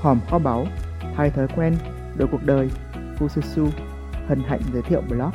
[0.00, 0.66] hòm kho báu,
[1.14, 1.76] thay thói quen,
[2.16, 2.70] đổi cuộc đời,
[3.18, 3.70] Fususu,
[4.26, 5.30] hân hạnh giới thiệu blog.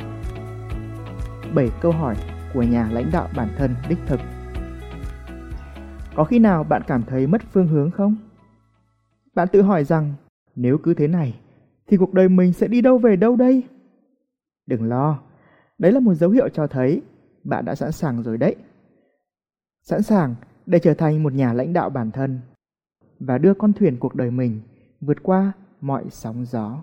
[1.54, 2.16] 7 câu hỏi
[2.54, 4.20] của nhà lãnh đạo bản thân đích thực.
[6.14, 8.16] Có khi nào bạn cảm thấy mất phương hướng không?
[9.34, 10.14] Bạn tự hỏi rằng
[10.54, 11.40] nếu cứ thế này
[11.86, 13.62] thì cuộc đời mình sẽ đi đâu về đâu đây?
[14.66, 15.18] Đừng lo,
[15.78, 17.02] đấy là một dấu hiệu cho thấy
[17.44, 18.56] bạn đã sẵn sàng rồi đấy.
[19.82, 20.34] Sẵn sàng
[20.66, 22.40] để trở thành một nhà lãnh đạo bản thân
[23.26, 24.60] và đưa con thuyền cuộc đời mình
[25.00, 26.82] vượt qua mọi sóng gió.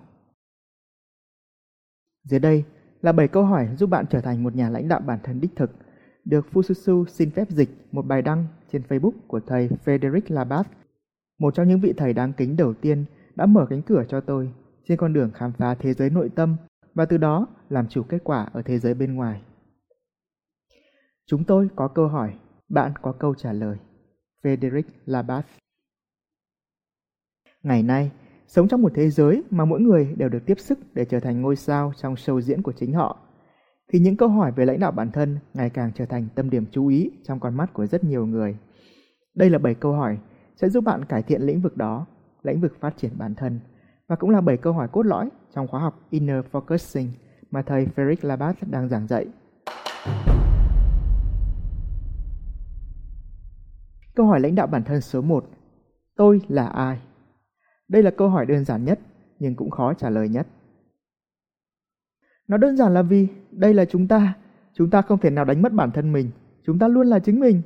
[2.24, 2.64] Dưới đây
[3.02, 5.56] là 7 câu hỏi giúp bạn trở thành một nhà lãnh đạo bản thân đích
[5.56, 5.70] thực,
[6.24, 10.66] được Fususu xin phép dịch một bài đăng trên Facebook của thầy Frederick Labat,
[11.38, 13.04] một trong những vị thầy đáng kính đầu tiên
[13.36, 14.52] đã mở cánh cửa cho tôi
[14.88, 16.56] trên con đường khám phá thế giới nội tâm
[16.94, 19.42] và từ đó làm chủ kết quả ở thế giới bên ngoài.
[21.26, 22.34] Chúng tôi có câu hỏi,
[22.68, 23.76] bạn có câu trả lời.
[24.42, 25.46] Frederick Labat
[27.62, 28.10] Ngày nay,
[28.46, 31.42] sống trong một thế giới mà mỗi người đều được tiếp sức để trở thành
[31.42, 33.18] ngôi sao trong show diễn của chính họ,
[33.92, 36.64] thì những câu hỏi về lãnh đạo bản thân ngày càng trở thành tâm điểm
[36.70, 38.56] chú ý trong con mắt của rất nhiều người.
[39.34, 40.18] Đây là 7 câu hỏi
[40.56, 42.06] sẽ giúp bạn cải thiện lĩnh vực đó,
[42.42, 43.60] lĩnh vực phát triển bản thân,
[44.08, 47.08] và cũng là 7 câu hỏi cốt lõi trong khóa học Inner Focusing
[47.50, 49.26] mà thầy Frederick Labat đang giảng dạy.
[54.14, 55.44] Câu hỏi lãnh đạo bản thân số 1.
[56.16, 56.98] Tôi là ai?
[57.90, 59.00] Đây là câu hỏi đơn giản nhất
[59.38, 60.46] nhưng cũng khó trả lời nhất.
[62.48, 64.36] Nó đơn giản là vì đây là chúng ta,
[64.74, 66.30] chúng ta không thể nào đánh mất bản thân mình,
[66.66, 67.62] chúng ta luôn là chính mình.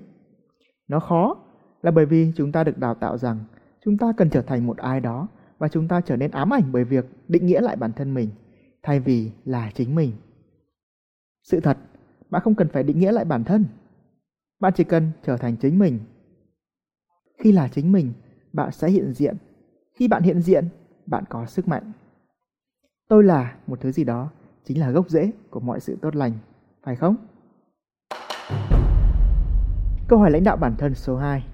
[0.88, 1.36] Nó khó
[1.82, 3.38] là bởi vì chúng ta được đào tạo rằng
[3.84, 6.72] chúng ta cần trở thành một ai đó và chúng ta trở nên ám ảnh
[6.72, 8.28] bởi việc định nghĩa lại bản thân mình
[8.82, 10.12] thay vì là chính mình.
[11.42, 11.78] Sự thật,
[12.30, 13.64] bạn không cần phải định nghĩa lại bản thân.
[14.60, 15.98] Bạn chỉ cần trở thành chính mình.
[17.38, 18.12] Khi là chính mình,
[18.52, 19.36] bạn sẽ hiện diện.
[19.94, 20.68] Khi bạn hiện diện,
[21.06, 21.92] bạn có sức mạnh.
[23.08, 24.30] Tôi là một thứ gì đó,
[24.64, 26.32] chính là gốc rễ của mọi sự tốt lành,
[26.82, 27.16] phải không?
[30.08, 31.46] Câu hỏi lãnh đạo bản thân số 2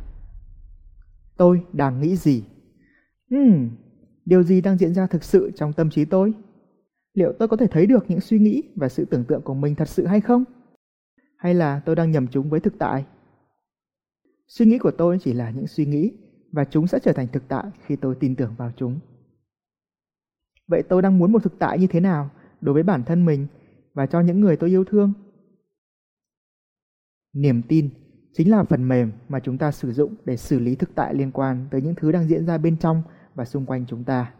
[1.37, 2.45] Tôi đang nghĩ gì?
[3.31, 3.71] Hmm,
[4.25, 6.35] điều gì đang diễn ra thực sự trong tâm trí tôi?
[7.15, 9.75] Liệu tôi có thể thấy được những suy nghĩ và sự tưởng tượng của mình
[9.75, 10.45] thật sự hay không?
[11.37, 13.05] Hay là tôi đang nhầm chúng với thực tại?
[14.49, 16.13] Suy nghĩ của tôi chỉ là những suy nghĩ
[16.53, 18.99] và chúng sẽ trở thành thực tại khi tôi tin tưởng vào chúng.
[20.69, 22.31] Vậy tôi đang muốn một thực tại như thế nào
[22.61, 23.47] đối với bản thân mình
[23.95, 25.13] và cho những người tôi yêu thương?
[27.33, 27.91] Niềm tin
[28.33, 31.31] chính là phần mềm mà chúng ta sử dụng để xử lý thực tại liên
[31.31, 33.03] quan tới những thứ đang diễn ra bên trong
[33.35, 34.33] và xung quanh chúng ta.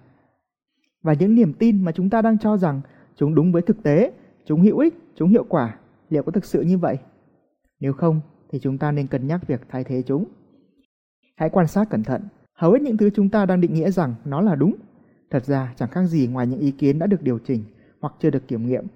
[1.03, 2.81] Và những niềm tin mà chúng ta đang cho rằng
[3.17, 4.13] chúng đúng với thực tế,
[4.45, 5.79] chúng hữu ích, chúng hiệu quả,
[6.11, 6.99] liệu có thực sự như vậy?
[7.81, 10.25] Nếu không thì chúng ta nên cân nhắc việc thay thế chúng.
[11.41, 12.23] Hãy quan sát cẩn thận,
[12.55, 14.75] hầu hết những thứ chúng ta đang định nghĩa rằng nó là đúng,
[15.31, 17.65] thật ra chẳng khác gì ngoài những ý kiến đã được điều chỉnh
[18.01, 18.87] hoặc chưa được kiểm nghiệm.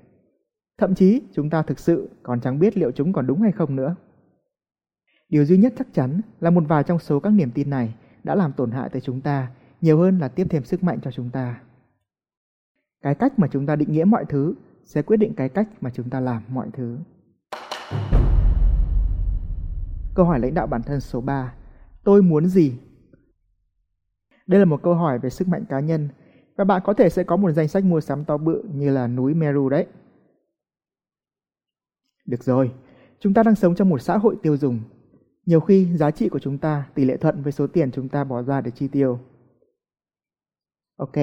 [0.79, 3.77] Thậm chí chúng ta thực sự còn chẳng biết liệu chúng còn đúng hay không
[3.77, 3.97] nữa.
[5.29, 7.95] Điều duy nhất chắc chắn là một vài trong số các niềm tin này
[8.25, 9.51] đã làm tổn hại tới chúng ta
[9.81, 11.61] nhiều hơn là tiếp thêm sức mạnh cho chúng ta.
[13.03, 15.91] Cái cách mà chúng ta định nghĩa mọi thứ sẽ quyết định cái cách mà
[15.95, 16.99] chúng ta làm mọi thứ.
[20.15, 21.55] Câu hỏi lãnh đạo bản thân số 3.
[22.05, 22.73] Tôi muốn gì?
[24.47, 26.09] Đây là một câu hỏi về sức mạnh cá nhân
[26.57, 29.07] và bạn có thể sẽ có một danh sách mua sắm to bự như là
[29.07, 29.87] núi Meru đấy.
[32.27, 32.73] Được rồi,
[33.21, 34.81] chúng ta đang sống trong một xã hội tiêu dùng
[35.47, 38.25] nhiều khi giá trị của chúng ta tỷ lệ thuận với số tiền chúng ta
[38.25, 39.19] bỏ ra để chi tiêu.
[40.97, 41.17] Ok,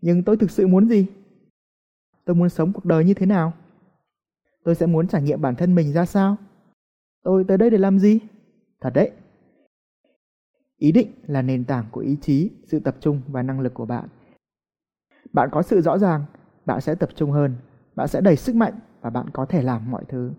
[0.00, 1.06] nhưng tôi thực sự muốn gì?
[2.24, 3.52] Tôi muốn sống cuộc đời như thế nào?
[4.64, 6.36] Tôi sẽ muốn trải nghiệm bản thân mình ra sao?
[7.22, 8.18] Tôi tới đây để làm gì?
[8.80, 9.10] Thật đấy.
[10.82, 13.86] Ý định là nền tảng của ý chí, sự tập trung và năng lực của
[13.86, 14.08] bạn.
[15.32, 16.24] Bạn có sự rõ ràng,
[16.66, 17.56] bạn sẽ tập trung hơn,
[17.94, 20.32] bạn sẽ đầy sức mạnh và bạn có thể làm mọi thứ.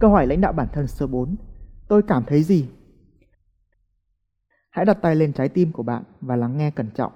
[0.00, 1.36] Câu hỏi lãnh đạo bản thân số 4.
[1.88, 2.68] Tôi cảm thấy gì?
[4.70, 7.12] Hãy đặt tay lên trái tim của bạn và lắng nghe cẩn trọng.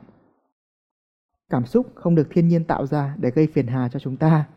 [1.48, 4.48] Cảm xúc không được thiên nhiên tạo ra để gây phiền hà cho chúng ta,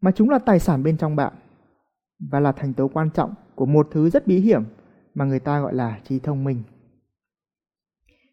[0.00, 1.32] mà chúng là tài sản bên trong bạn
[2.30, 4.64] và là thành tố quan trọng của một thứ rất bí hiểm
[5.14, 6.62] mà người ta gọi là trí thông minh.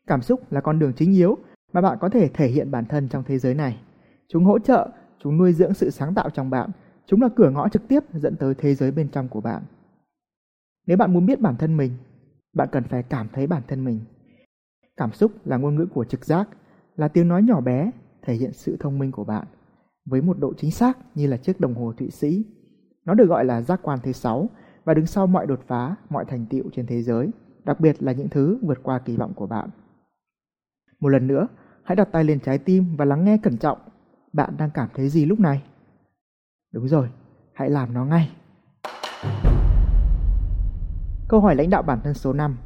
[0.07, 1.37] Cảm xúc là con đường chính yếu
[1.73, 3.79] mà bạn có thể thể hiện bản thân trong thế giới này.
[4.27, 4.89] Chúng hỗ trợ,
[5.19, 6.71] chúng nuôi dưỡng sự sáng tạo trong bạn
[7.09, 9.63] Chúng là cửa ngõ trực tiếp dẫn tới thế giới bên trong của bạn.
[10.87, 11.91] Nếu bạn muốn biết bản thân mình,
[12.53, 13.99] bạn cần phải cảm thấy bản thân mình.
[14.97, 16.49] Cảm xúc là ngôn ngữ của trực giác,
[16.95, 17.91] là tiếng nói nhỏ bé
[18.21, 19.47] thể hiện sự thông minh của bạn
[20.05, 22.45] với một độ chính xác như là chiếc đồng hồ Thụy Sĩ.
[23.05, 24.49] Nó được gọi là giác quan thứ sáu
[24.89, 27.29] và đứng sau mọi đột phá, mọi thành tựu trên thế giới,
[27.65, 29.69] đặc biệt là những thứ vượt qua kỳ vọng của bạn.
[30.99, 31.47] Một lần nữa,
[31.83, 33.77] hãy đặt tay lên trái tim và lắng nghe cẩn trọng.
[34.33, 35.63] Bạn đang cảm thấy gì lúc này?
[36.71, 37.09] Đúng rồi,
[37.53, 38.31] hãy làm nó ngay.
[41.27, 42.57] Câu hỏi lãnh đạo bản thân số 5.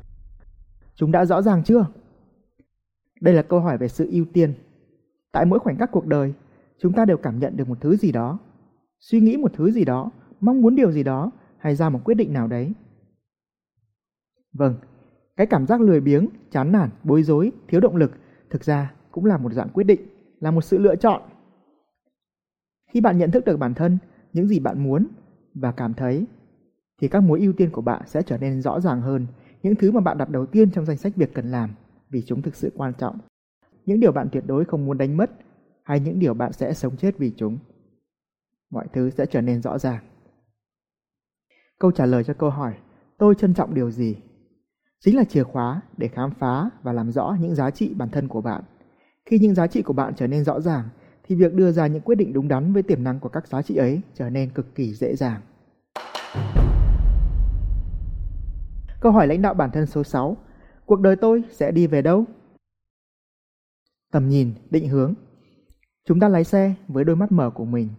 [0.95, 1.85] Chúng đã rõ ràng chưa?
[3.21, 4.53] Đây là câu hỏi về sự ưu tiên.
[5.31, 6.33] Tại mỗi khoảnh khắc cuộc đời,
[6.79, 8.39] chúng ta đều cảm nhận được một thứ gì đó,
[8.99, 11.31] suy nghĩ một thứ gì đó, mong muốn điều gì đó
[11.63, 12.74] hay ra một quyết định nào đấy.
[14.54, 14.75] Vâng,
[15.36, 18.12] cái cảm giác lười biếng, chán nản, bối rối, thiếu động lực
[18.50, 20.01] thực ra cũng là một dạng quyết định,
[20.39, 21.21] là một sự lựa chọn.
[22.92, 23.98] Khi bạn nhận thức được bản thân,
[24.33, 25.07] những gì bạn muốn
[25.54, 26.25] và cảm thấy
[27.01, 29.27] thì các mối ưu tiên của bạn sẽ trở nên rõ ràng hơn,
[29.63, 31.69] những thứ mà bạn đặt đầu tiên trong danh sách việc cần làm
[32.10, 33.18] vì chúng thực sự quan trọng.
[33.86, 35.31] Những điều bạn tuyệt đối không muốn đánh mất
[35.83, 37.57] hay những điều bạn sẽ sống chết vì chúng.
[38.69, 40.04] Mọi thứ sẽ trở nên rõ ràng.
[41.79, 42.73] Câu trả lời cho câu hỏi
[43.17, 44.15] tôi trân trọng điều gì
[44.99, 48.27] chính là chìa khóa để khám phá và làm rõ những giá trị bản thân
[48.27, 48.63] của bạn.
[49.25, 50.89] Khi những giá trị của bạn trở nên rõ ràng
[51.23, 53.61] thì việc đưa ra những quyết định đúng đắn với tiềm năng của các giá
[53.61, 55.41] trị ấy trở nên cực kỳ dễ dàng.
[59.01, 60.37] Câu hỏi lãnh đạo bản thân số 6.
[60.85, 62.25] Cuộc đời tôi sẽ đi về đâu?
[64.11, 65.13] Tầm nhìn, định hướng.
[66.05, 67.89] Chúng ta lái xe với đôi mắt mở của mình.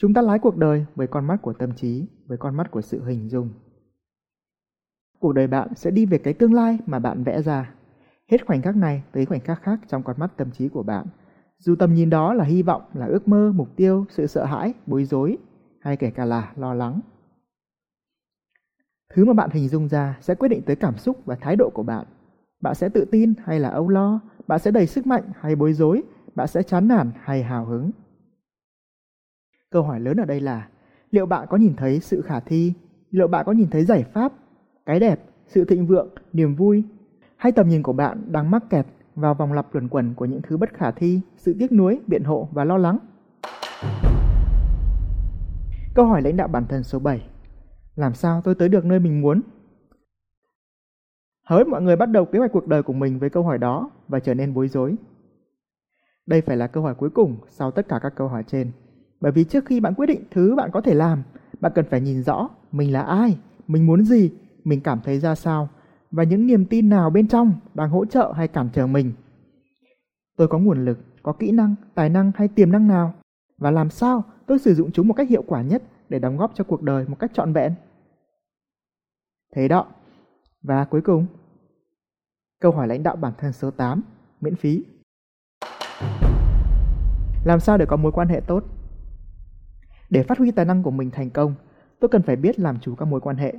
[0.00, 2.80] Chúng ta lái cuộc đời với con mắt của tâm trí, với con mắt của
[2.80, 3.50] sự hình dung.
[5.18, 7.74] Cuộc đời bạn sẽ đi về cái tương lai mà bạn vẽ ra.
[8.30, 11.06] Hết khoảnh khắc này tới khoảnh khắc khác trong con mắt tâm trí của bạn.
[11.58, 14.74] Dù tầm nhìn đó là hy vọng, là ước mơ, mục tiêu, sự sợ hãi,
[14.86, 15.38] bối rối
[15.80, 17.00] hay kể cả là lo lắng.
[19.14, 21.70] Thứ mà bạn hình dung ra sẽ quyết định tới cảm xúc và thái độ
[21.74, 22.06] của bạn.
[22.60, 25.72] Bạn sẽ tự tin hay là âu lo, bạn sẽ đầy sức mạnh hay bối
[25.72, 26.02] rối,
[26.34, 27.90] bạn sẽ chán nản hay hào hứng.
[29.70, 30.68] Câu hỏi lớn ở đây là
[31.10, 32.72] liệu bạn có nhìn thấy sự khả thi,
[33.10, 34.32] liệu bạn có nhìn thấy giải pháp,
[34.86, 36.84] cái đẹp, sự thịnh vượng, niềm vui
[37.36, 40.42] hay tầm nhìn của bạn đang mắc kẹt vào vòng lặp luẩn quẩn của những
[40.42, 42.98] thứ bất khả thi, sự tiếc nuối, biện hộ và lo lắng?
[45.94, 47.28] Câu hỏi lãnh đạo bản thân số 7
[47.96, 49.40] làm sao tôi tới được nơi mình muốn?
[51.46, 53.90] Hỡi mọi người bắt đầu kế hoạch cuộc đời của mình với câu hỏi đó
[54.08, 54.96] và trở nên bối rối.
[56.26, 58.72] Đây phải là câu hỏi cuối cùng sau tất cả các câu hỏi trên.
[59.20, 61.22] Bởi vì trước khi bạn quyết định thứ bạn có thể làm,
[61.60, 64.32] bạn cần phải nhìn rõ mình là ai, mình muốn gì,
[64.64, 65.68] mình cảm thấy ra sao
[66.10, 69.12] và những niềm tin nào bên trong đang hỗ trợ hay cản trở mình.
[70.36, 73.14] Tôi có nguồn lực, có kỹ năng, tài năng hay tiềm năng nào
[73.58, 76.52] và làm sao tôi sử dụng chúng một cách hiệu quả nhất để đóng góp
[76.54, 77.74] cho cuộc đời một cách trọn vẹn.
[79.54, 79.86] Thế đó.
[80.62, 81.26] Và cuối cùng,
[82.60, 84.02] câu hỏi lãnh đạo bản thân số 8,
[84.40, 84.84] miễn phí.
[87.44, 88.64] Làm sao để có mối quan hệ tốt?
[90.10, 91.54] Để phát huy tài năng của mình thành công,
[92.00, 93.54] tôi cần phải biết làm chủ các mối quan hệ.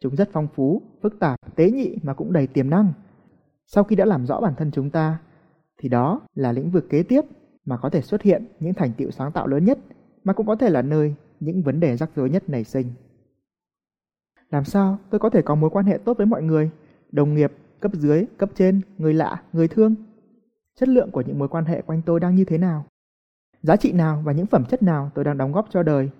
[0.00, 2.92] Chúng rất phong phú, phức tạp, tế nhị mà cũng đầy tiềm năng.
[3.66, 5.18] Sau khi đã làm rõ bản thân chúng ta,
[5.78, 7.20] thì đó là lĩnh vực kế tiếp
[7.64, 9.78] mà có thể xuất hiện những thành tựu sáng tạo lớn nhất,
[10.24, 12.86] mà cũng có thể là nơi những vấn đề rắc rối nhất nảy sinh.
[14.50, 16.70] Làm sao tôi có thể có mối quan hệ tốt với mọi người,
[17.12, 19.94] đồng nghiệp, cấp dưới, cấp trên, người lạ, người thương?
[20.76, 22.84] Chất lượng của những mối quan hệ quanh tôi đang như thế nào?
[23.62, 26.10] Giá trị nào và những phẩm chất nào tôi đang đóng góp cho đời?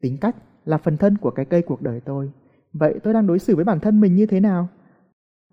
[0.00, 2.30] Tính cách là phần thân của cái cây cuộc đời tôi.
[2.72, 4.68] Vậy tôi đang đối xử với bản thân mình như thế nào?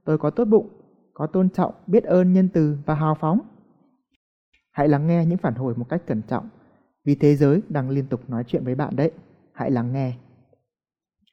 [0.06, 0.70] Tôi có tốt bụng,
[1.14, 3.40] có tôn trọng, biết ơn, nhân từ và hào phóng.
[4.72, 6.50] Hãy lắng nghe những phản hồi một cách cẩn trọng,
[7.06, 9.12] vì thế giới đang liên tục nói chuyện với bạn đấy.
[9.54, 10.14] Hãy lắng nghe.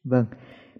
[0.04, 0.26] Vâng,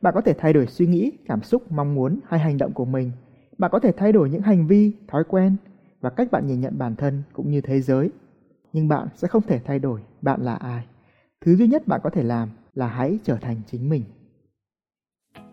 [0.02, 2.84] bạn có thể thay đổi suy nghĩ, cảm xúc, mong muốn hay hành động của
[2.84, 3.12] mình.
[3.58, 5.56] Bạn có thể thay đổi những hành vi, thói quen
[6.00, 8.10] và cách bạn nhìn nhận bản thân cũng như thế giới.
[8.76, 10.86] Nhưng bạn sẽ không thể thay đổi bạn là ai.
[11.40, 14.04] Thứ duy nhất bạn có thể làm là hãy trở thành chính mình.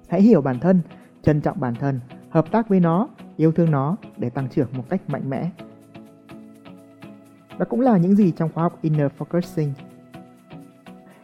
[0.07, 0.81] Hãy hiểu bản thân,
[1.21, 1.99] trân trọng bản thân,
[2.29, 5.49] hợp tác với nó, yêu thương nó để tăng trưởng một cách mạnh mẽ.
[7.59, 9.71] Đó cũng là những gì trong khóa học Inner Focusing.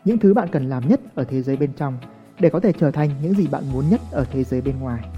[0.06, 1.98] Những thứ bạn cần làm nhất ở thế giới bên trong
[2.40, 5.10] để có thể trở thành những gì bạn muốn nhất ở thế giới bên ngoài.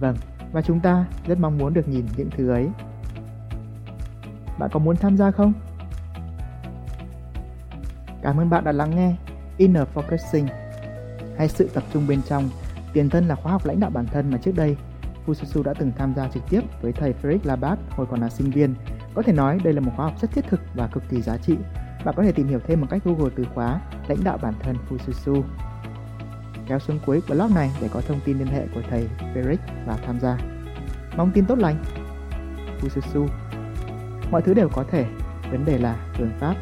[0.00, 0.16] Vâng,
[0.52, 2.68] và chúng ta rất mong muốn được nhìn những thứ ấy.
[4.58, 5.52] Bạn có muốn tham gia không?
[8.22, 9.14] Cảm ơn bạn đã lắng nghe
[9.56, 10.46] Inner Focusing,
[11.38, 12.50] hay sự tập trung bên trong.
[12.92, 14.76] Tiền thân là khóa học lãnh đạo bản thân mà trước đây,
[15.26, 18.50] Fususu đã từng tham gia trực tiếp với thầy Frederick Labat hồi còn là sinh
[18.50, 18.74] viên.
[19.14, 21.36] Có thể nói đây là một khóa học rất thiết thực và cực kỳ giá
[21.36, 21.56] trị
[22.04, 24.76] bạn có thể tìm hiểu thêm bằng cách Google từ khóa lãnh đạo bản thân
[24.88, 25.42] Fususu.
[26.66, 29.96] Kéo xuống cuối blog này để có thông tin liên hệ của thầy Frederick và
[30.06, 30.38] tham gia.
[31.16, 31.84] Mong tin tốt lành.
[32.80, 33.28] Fususu.
[34.30, 35.06] Mọi thứ đều có thể,
[35.50, 36.54] vấn đề là phương pháp.